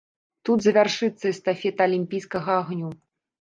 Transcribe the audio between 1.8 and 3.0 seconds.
алімпійскага агню.